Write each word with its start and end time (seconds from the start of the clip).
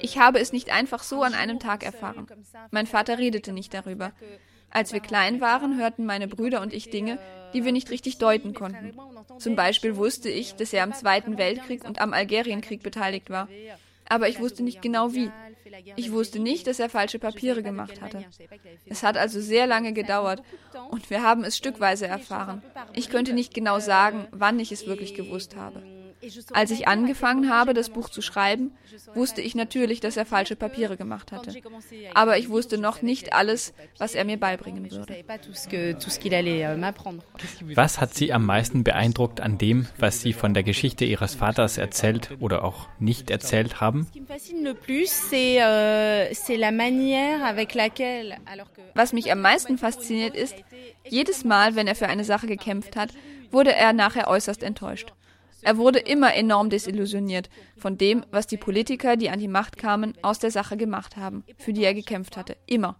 Ich 0.00 0.18
habe 0.18 0.38
es 0.40 0.52
nicht 0.52 0.70
einfach 0.70 1.02
so 1.02 1.22
an 1.22 1.34
einem 1.34 1.58
Tag 1.58 1.84
erfahren. 1.84 2.26
Mein 2.70 2.86
Vater 2.86 3.18
redete 3.18 3.52
nicht 3.52 3.74
darüber. 3.74 4.12
Als 4.70 4.92
wir 4.92 5.00
klein 5.00 5.40
waren, 5.40 5.78
hörten 5.78 6.04
meine 6.04 6.28
Brüder 6.28 6.60
und 6.60 6.72
ich 6.72 6.90
Dinge, 6.90 7.18
die 7.54 7.64
wir 7.64 7.72
nicht 7.72 7.90
richtig 7.90 8.18
deuten 8.18 8.54
konnten. 8.54 8.92
Zum 9.38 9.56
Beispiel 9.56 9.96
wusste 9.96 10.28
ich, 10.28 10.54
dass 10.56 10.72
er 10.72 10.84
am 10.84 10.92
Zweiten 10.92 11.38
Weltkrieg 11.38 11.84
und 11.84 12.00
am 12.00 12.12
Algerienkrieg 12.12 12.82
beteiligt 12.82 13.30
war. 13.30 13.48
Aber 14.08 14.28
ich 14.28 14.40
wusste 14.40 14.62
nicht 14.62 14.82
genau 14.82 15.14
wie. 15.14 15.30
Ich 15.96 16.12
wusste 16.12 16.38
nicht, 16.38 16.66
dass 16.66 16.78
er 16.78 16.88
falsche 16.88 17.18
Papiere 17.18 17.62
gemacht 17.62 18.00
hatte. 18.00 18.24
Es 18.86 19.02
hat 19.02 19.16
also 19.16 19.40
sehr 19.40 19.66
lange 19.66 19.92
gedauert 19.92 20.42
und 20.90 21.10
wir 21.10 21.22
haben 21.22 21.44
es 21.44 21.56
stückweise 21.56 22.06
erfahren. 22.06 22.62
Ich 22.94 23.10
könnte 23.10 23.32
nicht 23.34 23.52
genau 23.52 23.80
sagen, 23.80 24.28
wann 24.30 24.58
ich 24.60 24.72
es 24.72 24.86
wirklich 24.86 25.14
gewusst 25.14 25.56
habe. 25.56 25.82
Als 26.52 26.70
ich 26.70 26.88
angefangen 26.88 27.50
habe, 27.50 27.74
das 27.74 27.90
Buch 27.90 28.08
zu 28.08 28.22
schreiben, 28.22 28.72
wusste 29.14 29.40
ich 29.40 29.54
natürlich, 29.54 30.00
dass 30.00 30.16
er 30.16 30.26
falsche 30.26 30.56
Papiere 30.56 30.96
gemacht 30.96 31.32
hatte. 31.32 31.52
Aber 32.14 32.38
ich 32.38 32.48
wusste 32.48 32.78
noch 32.78 33.02
nicht 33.02 33.32
alles, 33.32 33.74
was 33.98 34.14
er 34.14 34.24
mir 34.24 34.38
beibringen 34.38 34.90
würde. 34.90 35.24
Was 37.74 38.00
hat 38.00 38.14
Sie 38.14 38.32
am 38.32 38.46
meisten 38.46 38.84
beeindruckt 38.84 39.40
an 39.40 39.58
dem, 39.58 39.86
was 39.98 40.20
Sie 40.20 40.32
von 40.32 40.54
der 40.54 40.62
Geschichte 40.62 41.04
Ihres 41.04 41.34
Vaters 41.34 41.78
erzählt 41.78 42.30
oder 42.40 42.64
auch 42.64 42.88
nicht 42.98 43.30
erzählt 43.30 43.80
haben? 43.80 44.06
Was 48.94 49.12
mich 49.12 49.32
am 49.32 49.40
meisten 49.40 49.78
fasziniert 49.78 50.36
ist, 50.36 50.54
jedes 51.08 51.44
Mal, 51.44 51.76
wenn 51.76 51.86
er 51.86 51.94
für 51.94 52.08
eine 52.08 52.24
Sache 52.24 52.46
gekämpft 52.46 52.96
hat, 52.96 53.10
wurde 53.50 53.74
er 53.74 53.92
nachher 53.92 54.28
äußerst 54.28 54.62
enttäuscht. 54.62 55.12
Er 55.62 55.76
wurde 55.76 55.98
immer 55.98 56.34
enorm 56.34 56.70
desillusioniert 56.70 57.50
von 57.76 57.98
dem, 57.98 58.24
was 58.30 58.46
die 58.46 58.56
Politiker, 58.56 59.16
die 59.16 59.30
an 59.30 59.38
die 59.38 59.48
Macht 59.48 59.76
kamen, 59.76 60.16
aus 60.22 60.38
der 60.38 60.50
Sache 60.50 60.76
gemacht 60.76 61.16
haben, 61.16 61.44
für 61.56 61.72
die 61.72 61.84
er 61.84 61.94
gekämpft 61.94 62.36
hatte. 62.36 62.56
Immer. 62.66 62.96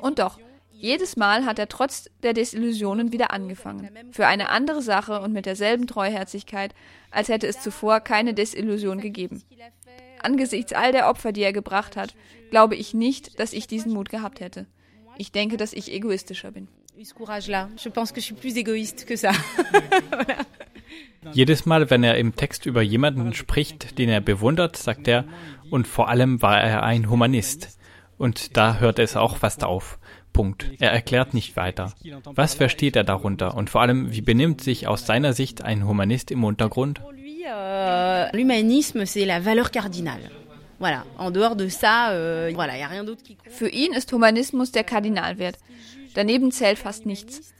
Und 0.00 0.18
doch, 0.18 0.38
jedes 0.72 1.16
Mal 1.16 1.46
hat 1.46 1.58
er 1.58 1.68
trotz 1.68 2.10
der 2.22 2.32
Desillusionen 2.32 3.12
wieder 3.12 3.30
angefangen. 3.30 3.88
Für 4.10 4.26
eine 4.26 4.50
andere 4.50 4.82
Sache 4.82 5.20
und 5.20 5.32
mit 5.32 5.46
derselben 5.46 5.86
Treuherzigkeit, 5.86 6.74
als 7.10 7.28
hätte 7.28 7.46
es 7.46 7.60
zuvor 7.60 8.00
keine 8.00 8.34
Desillusion 8.34 9.00
gegeben. 9.00 9.42
Angesichts 10.20 10.72
all 10.72 10.92
der 10.92 11.08
Opfer, 11.08 11.32
die 11.32 11.42
er 11.42 11.52
gebracht 11.52 11.96
hat, 11.96 12.14
glaube 12.50 12.76
ich 12.76 12.92
nicht, 12.92 13.38
dass 13.38 13.52
ich 13.52 13.66
diesen 13.66 13.92
Mut 13.92 14.08
gehabt 14.08 14.40
hätte. 14.40 14.66
Ich 15.16 15.32
denke, 15.32 15.56
dass 15.56 15.72
ich 15.72 15.92
egoistischer 15.92 16.50
bin. 16.50 16.68
Je 16.96 17.90
pense 17.90 18.12
que 18.12 18.20
je 18.20 18.26
suis 18.26 18.34
plus 18.34 18.56
égoïste 18.56 19.04
que 19.04 19.16
ça. 19.16 19.32
Jedes 21.32 21.64
Mal, 21.66 21.90
wenn 21.90 22.04
er 22.04 22.18
im 22.18 22.36
Text 22.36 22.66
über 22.66 22.82
jemanden 22.82 23.32
spricht, 23.34 23.98
den 23.98 24.08
er 24.08 24.20
bewundert, 24.20 24.76
sagt 24.76 25.08
er, 25.08 25.24
und 25.70 25.86
vor 25.86 26.08
allem 26.08 26.42
war 26.42 26.60
er 26.60 26.82
ein 26.82 27.08
Humanist. 27.08 27.78
Und 28.18 28.56
da 28.56 28.78
hört 28.78 28.98
es 28.98 29.16
auch 29.16 29.38
fast 29.38 29.64
auf. 29.64 29.98
Punkt. 30.32 30.70
Er 30.78 30.90
erklärt 30.92 31.32
nicht 31.32 31.56
weiter. 31.56 31.92
Was 32.24 32.54
versteht 32.54 32.96
er 32.96 33.04
darunter? 33.04 33.54
Und 33.54 33.70
vor 33.70 33.80
allem, 33.80 34.12
wie 34.12 34.20
benimmt 34.20 34.60
sich 34.60 34.86
aus 34.86 35.06
seiner 35.06 35.32
Sicht 35.32 35.62
ein 35.62 35.86
Humanist 35.86 36.30
im 36.30 36.44
Untergrund? 36.44 37.00
Euh. 37.46 38.26
Euh, 38.26 38.30
Für 43.48 43.68
ihn 43.68 43.92
ist 43.92 44.12
Humanismus 44.12 44.72
der 44.72 44.84
Kardinalwert. 44.84 45.58
Daneben 46.14 46.52
zählt 46.52 46.78
fast 46.78 47.06
nichts. 47.06 47.52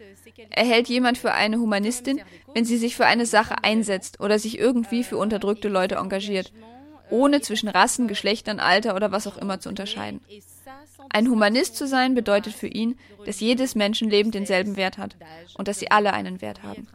Er 0.51 0.65
hält 0.65 0.89
jemand 0.89 1.19
für 1.19 1.33
eine 1.33 1.59
Humanistin, 1.59 2.21
wenn 2.55 2.65
sie 2.65 2.77
sich 2.77 2.97
für 2.97 3.07
eine 3.07 3.27
Sache 3.27 3.63
einsetzt 3.63 4.21
oder 4.21 4.39
sich 4.39 4.59
irgendwie 4.59 5.05
für 5.05 5.17
unterdrückte 5.17 5.69
Leute 5.69 5.97
engagiert, 5.97 6.53
ohne 7.11 7.41
zwischen 7.41 7.69
Rassen, 7.69 8.09
Geschlechtern, 8.09 8.61
Alter 8.61 8.97
oder 8.97 9.13
was 9.13 9.27
auch 9.27 9.37
immer 9.37 9.61
zu 9.61 9.69
unterscheiden. 9.69 10.21
Ein 11.11 11.28
Humanist 11.28 11.77
zu 11.77 11.86
sein 11.86 12.14
bedeutet 12.14 12.55
für 12.55 12.67
ihn, 12.67 12.97
dass 13.25 13.41
jedes 13.41 13.75
Menschenleben 13.75 14.33
denselben 14.33 14.77
Wert 14.77 14.98
hat 14.98 15.17
und 15.57 15.68
dass 15.68 15.79
sie 15.79 15.90
alle 15.90 16.12
einen 16.12 16.40
Wert 16.40 16.62
haben. 16.62 16.86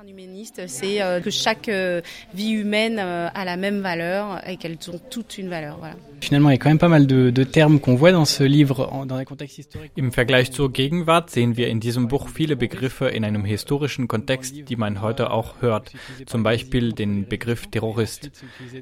Im 9.96 10.12
Vergleich 10.12 10.52
zur 10.52 10.74
Gegenwart 10.74 11.30
sehen 11.30 11.58
wir 11.58 11.68
in 11.68 11.80
diesem 11.80 12.08
Buch 12.08 12.30
viele 12.30 12.56
Begriffe 12.56 13.08
in 13.08 13.24
einem 13.24 13.46
historischen 13.46 14.08
Kontext, 14.08 14.70
die 14.70 14.76
man 14.76 15.02
heute 15.02 15.32
auch 15.32 15.62
hört. 15.62 15.92
Zum 16.26 16.44
Beispiel 16.44 16.94
den 16.94 17.28
Begriff 17.28 17.68
Terrorist. 17.68 18.32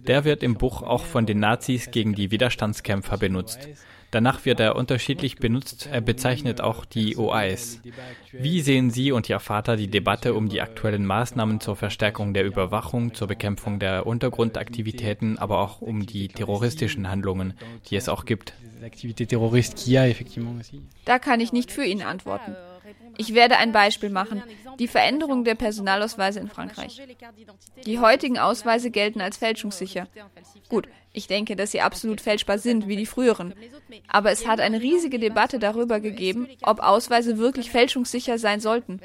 Der 0.08 0.26
wird 0.26 0.44
im 0.44 0.56
Buch 0.56 0.82
auch 0.82 1.06
von 1.06 1.26
den 1.26 1.40
Nazis 1.40 1.92
gegen 1.92 2.16
die 2.16 2.32
Widerstandskämpfer 2.32 3.18
benutzt. 3.18 3.70
Danach 4.12 4.46
wird 4.46 4.60
er 4.60 4.76
unterschiedlich 4.76 5.38
benutzt. 5.38 5.90
Er 5.92 6.02
bezeichnet 6.02 6.62
auch 6.62 6.86
die 6.86 7.18
OAS. 7.18 7.82
Wie 8.32 8.62
sehen 8.62 8.90
Sie 8.90 9.12
und 9.12 9.28
Ihr 9.30 9.40
Vater 9.40 9.76
die 9.76 9.90
Debatte 9.90 10.34
um 10.34 10.48
die 10.48 10.62
aktuellen 10.62 11.06
Maßnahmen 11.06 11.60
zur 11.60 11.76
Verstärkung 11.76 12.34
der 12.34 12.46
Überwachung, 12.46 13.14
zur 13.14 13.28
Bekämpfung 13.28 13.80
der 13.80 14.08
Untergrundaktivitäten, 14.08 15.38
aber 15.38 15.60
auch 15.60 15.82
um 15.82 16.06
die 16.06 16.30
terroristischen 16.30 17.10
Handlungen, 17.10 17.54
die 17.90 17.98
es 17.98 18.08
auch 18.08 18.26
gibt? 18.26 18.54
Da 21.06 21.20
kann 21.20 21.40
ich 21.40 21.52
nicht 21.52 21.72
für 21.72 21.84
ihn 21.84 22.02
antworten. 22.02 22.56
Ich 23.18 23.34
werde 23.34 23.58
ein 23.58 23.72
Beispiel 23.72 24.10
machen. 24.10 24.44
Die 24.80 24.88
Veränderung 24.88 25.44
der 25.44 25.56
Personalausweise 25.56 26.40
in 26.40 26.50
Frankreich. 26.50 27.02
Die 27.86 28.00
heutigen 28.00 28.38
Ausweise 28.38 28.92
gelten 28.92 29.22
als 29.22 29.38
fälschungssicher. 29.38 30.08
Gut, 30.70 30.88
ich 31.14 31.28
denke, 31.28 31.56
dass 31.56 31.72
sie 31.72 31.82
absolut 31.82 32.22
fälschbar 32.22 32.60
sind, 32.60 32.88
wie 32.88 32.96
die 32.96 33.06
früheren. 33.06 33.54
Aber 34.08 34.32
es 34.32 34.46
hat 34.46 34.60
eine 34.60 34.82
riesige 34.82 35.20
Debatte 35.20 35.58
darüber 35.58 36.00
gegeben, 36.00 36.48
ob 36.62 36.80
Ausweise 36.80 37.38
wirklich 37.38 37.72
fälschungssicher 37.72 38.38
sein 38.38 38.60
sollten. 38.60 39.00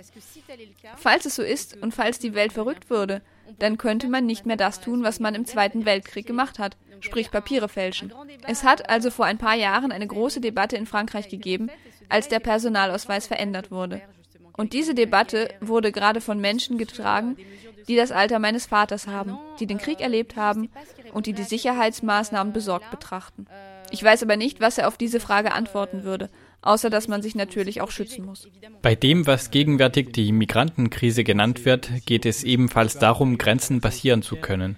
Falls 0.97 1.25
es 1.25 1.37
so 1.37 1.43
ist 1.43 1.77
und 1.81 1.95
falls 1.95 2.19
die 2.19 2.35
Welt 2.35 2.53
verrückt 2.53 2.91
würde, 2.91 3.23
dann 3.59 3.79
könnte 3.79 4.09
man 4.09 4.27
nicht 4.27 4.47
mehr 4.47 4.57
das 4.57 4.81
tun, 4.81 5.03
was 5.03 5.21
man 5.21 5.35
im 5.35 5.47
Zweiten 5.47 5.85
Weltkrieg 5.85 6.27
gemacht 6.27 6.59
hat, 6.59 6.77
sprich 7.01 7.31
Papiere 7.31 7.69
fälschen. 7.69 8.13
Es 8.47 8.65
hat 8.65 8.91
also 8.91 9.11
vor 9.11 9.25
ein 9.25 9.39
paar 9.39 9.55
Jahren 9.55 9.93
eine 9.93 10.07
große 10.07 10.41
Debatte 10.41 10.77
in 10.77 10.87
Frankreich 10.87 11.29
gegeben, 11.29 11.71
als 12.13 12.29
der 12.29 12.41
Personalausweis 12.41 13.27
verändert 13.27 13.71
wurde. 13.71 14.03
Und 14.55 14.75
diese 14.75 14.95
Debatte 14.95 15.49
wurde 15.61 15.93
gerade 15.93 16.21
von 16.21 16.39
Menschen 16.41 16.77
getragen, 16.79 17.37
die 17.89 17.97
das 17.97 18.13
Alter 18.13 18.39
meines 18.39 18.67
Vaters 18.67 19.07
haben, 19.07 19.39
die 19.59 19.67
den 19.67 19.79
Krieg 19.79 20.01
erlebt 20.01 20.37
haben 20.37 20.69
und 21.13 21.27
die 21.27 21.33
die 21.33 21.43
Sicherheitsmaßnahmen 21.43 22.53
besorgt 22.53 22.91
betrachten. 22.91 23.47
Ich 23.91 24.03
weiß 24.03 24.23
aber 24.23 24.37
nicht, 24.37 24.61
was 24.61 24.79
er 24.79 24.89
auf 24.89 24.97
diese 24.97 25.21
Frage 25.21 25.53
antworten 25.53 26.05
würde, 26.05 26.31
außer 26.61 26.91
dass 26.91 27.09
man 27.09 27.23
sich 27.23 27.35
natürlich 27.35 27.81
auch 27.81 27.91
schützen 27.91 28.25
muss. 28.25 28.49
Bei 28.83 28.95
dem, 28.95 29.27
was 29.27 29.51
gegenwärtig 29.51 30.13
die 30.13 30.33
Migrantenkrise 30.33 31.25
genannt 31.25 31.65
wird, 31.65 31.91
geht 32.07 32.25
es 32.25 32.45
ebenfalls 32.45 32.99
darum, 32.99 33.39
Grenzen 33.39 33.81
passieren 33.81 34.23
zu 34.23 34.37
können. 34.37 34.77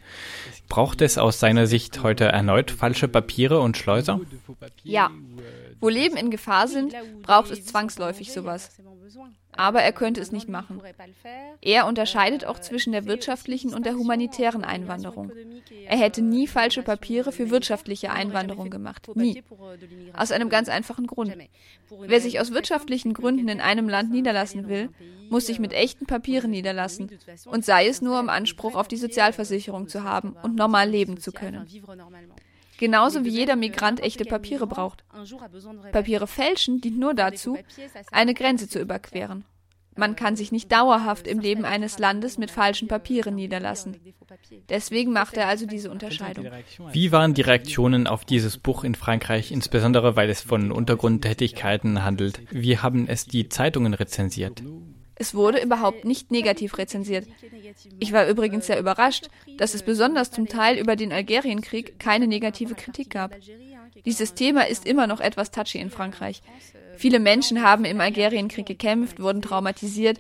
Braucht 0.69 1.03
es 1.03 1.19
aus 1.19 1.41
seiner 1.41 1.66
Sicht 1.66 2.03
heute 2.03 2.25
erneut 2.25 2.71
falsche 2.71 3.06
Papiere 3.06 3.61
und 3.61 3.77
Schleuser? 3.77 4.21
Ja. 4.83 5.11
Wo 5.84 5.91
Leben 5.91 6.17
in 6.17 6.31
Gefahr 6.31 6.67
sind, 6.67 6.95
braucht 7.21 7.50
es 7.50 7.67
zwangsläufig 7.67 8.33
sowas 8.33 8.71
aber 9.56 9.83
er 9.83 9.93
könnte 9.93 10.21
es 10.21 10.33
nicht 10.33 10.49
machen. 10.49 10.81
Er 11.61 11.87
unterscheidet 11.87 12.45
auch 12.45 12.59
zwischen 12.59 12.93
der 12.93 13.06
wirtschaftlichen 13.06 13.75
und 13.75 13.87
der 13.87 13.95
humanitären 13.95 14.65
Einwanderung. 14.65 15.31
Er 15.87 15.99
hätte 15.99 16.22
nie 16.22 16.47
falsche 16.47 16.83
Papiere 16.83 17.33
für 17.33 17.50
wirtschaftliche 17.50 18.11
Einwanderung 18.11 18.71
gemacht. 18.71 19.09
Nie. 19.15 19.43
Aus 20.12 20.33
einem 20.33 20.49
ganz 20.49 20.69
einfachen 20.69 21.06
Grund. 21.06 21.37
Wer 22.01 22.21
sich 22.21 22.41
aus 22.41 22.53
wirtschaftlichen 22.53 23.15
Gründen 23.15 23.49
in 23.49 23.61
einem 23.61 23.89
Land 23.89 24.11
niederlassen 24.11 24.69
will, 24.69 24.91
muss 25.31 25.47
sich 25.47 25.59
mit 25.59 25.72
echten 25.72 26.06
Papieren 26.06 26.51
niederlassen. 26.51 27.11
Und 27.47 27.65
sei 27.65 27.87
es 27.87 28.03
nur, 28.03 28.21
um 28.21 28.28
Anspruch 28.28 28.75
auf 28.75 28.89
die 28.89 28.97
Sozialversicherung 28.97 29.89
zu 29.89 30.05
haben 30.05 30.37
und 30.43 30.56
normal 30.56 30.89
leben 30.89 31.19
zu 31.19 31.33
können. 31.33 31.66
Genauso 32.78 33.24
wie 33.24 33.30
jeder 33.30 33.56
Migrant 33.56 34.00
echte 34.00 34.24
Papiere 34.24 34.66
braucht. 34.66 35.04
Papiere 35.92 36.26
fälschen 36.26 36.80
dient 36.80 36.98
nur 36.98 37.15
dazu, 37.15 37.59
eine 38.10 38.34
Grenze 38.34 38.68
zu 38.68 38.80
überqueren. 38.80 39.44
Man 39.97 40.16
kann 40.16 40.34
sich 40.34 40.50
nicht 40.50 40.72
dauerhaft 40.72 41.28
im 41.28 41.38
Leben 41.38 41.65
eines 41.65 41.98
Landes 41.98 42.36
mit 42.36 42.50
falschen 42.50 42.88
Papieren 42.88 43.36
niederlassen. 43.36 43.97
Deswegen 44.68 45.12
macht 45.12 45.36
er 45.36 45.47
also 45.47 45.66
diese 45.66 45.91
Unterscheidung. 45.91 46.47
Wie 46.92 47.12
waren 47.12 47.34
die 47.34 47.42
Reaktionen 47.42 48.06
auf 48.09 48.24
dieses 48.24 48.59
Buch 48.59 48.82
in 48.82 48.97
Frankreich, 48.97 49.53
insbesondere 49.53 50.16
weil 50.16 50.30
es 50.30 50.41
von 50.41 50.72
Untergrundtätigkeiten 50.72 52.03
handelt? 52.03 52.41
Wie 52.50 52.78
haben 52.78 53.06
es 53.06 53.27
die 53.27 53.48
Zeitungen 53.48 53.94
rezensiert? 53.94 54.62
Es 55.16 55.34
wurde 55.34 55.63
überhaupt 55.63 56.05
nicht 56.05 56.31
negativ 56.31 56.77
rezensiert. 56.78 57.27
Ich 58.01 58.13
war 58.13 58.27
übrigens 58.27 58.66
sehr 58.66 58.78
überrascht, 58.78 59.28
dass 59.59 59.75
es 59.75 59.83
besonders 59.83 60.31
zum 60.31 60.49
Teil 60.49 60.78
über 60.78 60.97
den 60.97 61.13
Algerienkrieg 61.13 61.99
keine 61.99 62.27
negative 62.27 62.75
Kritik 62.75 63.11
gab. 63.11 63.37
Dieses 64.05 64.34
Thema 64.34 64.66
ist 64.69 64.87
immer 64.87 65.07
noch 65.07 65.21
etwas 65.21 65.51
touchy 65.51 65.78
in 65.78 65.91
Frankreich. 65.91 66.43
Viele 66.97 67.21
Menschen 67.21 67.63
haben 67.63 67.84
im 67.84 68.01
Algerienkrieg 68.01 68.66
gekämpft, 68.66 69.21
wurden 69.21 69.43
traumatisiert 69.43 70.19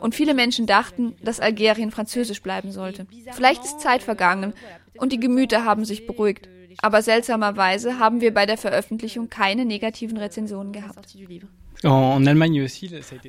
Und 0.00 0.14
viele 0.14 0.34
Menschen 0.34 0.66
dachten, 0.66 1.16
dass 1.22 1.40
Algerien 1.40 1.90
französisch 1.90 2.42
bleiben 2.42 2.70
sollte. 2.70 3.06
Vielleicht 3.32 3.64
ist 3.64 3.80
Zeit 3.80 4.02
vergangen 4.02 4.52
und 4.98 5.12
die 5.12 5.20
Gemüter 5.20 5.64
haben 5.64 5.84
sich 5.84 6.06
beruhigt. 6.06 6.48
Aber 6.82 7.02
seltsamerweise 7.02 7.98
haben 7.98 8.20
wir 8.20 8.32
bei 8.32 8.46
der 8.46 8.58
Veröffentlichung 8.58 9.28
keine 9.28 9.64
negativen 9.64 10.16
Rezensionen 10.16 10.72
gehabt. 10.72 11.16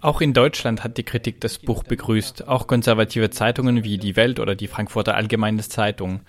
Auch 0.02 0.22
in 0.22 0.34
Deutschland 0.34 0.84
hat 0.84 0.98
die 0.98 1.04
Kritik 1.04 1.42
das 1.42 1.60
Buch 1.60 1.84
begrüßt, 1.84 2.48
auch 2.48 2.68
konservative 2.68 3.30
Zeitungen 3.30 3.84
wie 3.84 3.98
die 3.98 4.16
Welt 4.16 4.40
oder 4.40 4.56
die 4.56 4.68
Frankfurter 4.68 5.16
Allgemeine 5.16 5.62
Zeitung. 5.62 6.22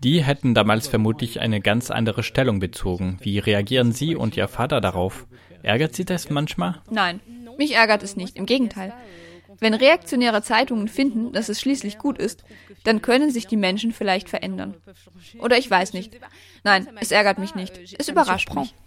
Die 0.00 0.22
hätten 0.22 0.54
damals 0.54 0.88
vermutlich 0.88 1.40
eine 1.40 1.60
ganz 1.60 1.90
andere 1.90 2.22
Stellung 2.22 2.58
bezogen. 2.60 3.18
Wie 3.22 3.38
reagieren 3.38 3.92
Sie 3.92 4.14
und 4.14 4.36
Ihr 4.36 4.48
Vater 4.48 4.80
darauf? 4.80 5.26
Ärgert 5.62 5.94
Sie 5.94 6.04
das 6.04 6.28
manchmal? 6.28 6.82
Nein, 6.90 7.20
mich 7.56 7.74
ärgert 7.74 8.02
es 8.02 8.16
nicht, 8.16 8.36
im 8.36 8.44
Gegenteil. 8.44 8.92
Wenn 9.60 9.74
reaktionäre 9.74 10.42
Zeitungen 10.42 10.88
finden, 10.88 11.32
dass 11.32 11.48
es 11.48 11.60
schließlich 11.60 11.98
gut 11.98 12.18
ist, 12.18 12.44
dann 12.84 13.02
können 13.02 13.30
sich 13.30 13.46
die 13.46 13.56
Menschen 13.56 13.92
vielleicht 13.92 14.28
verändern. 14.28 14.74
Oder 15.38 15.58
ich 15.58 15.70
weiß 15.70 15.92
nicht. 15.92 16.18
Nein, 16.64 16.88
es 17.00 17.10
ärgert 17.10 17.38
mich 17.38 17.54
nicht. 17.54 17.94
Es 17.98 18.08
überrascht 18.08 18.54
mich. 18.54 18.74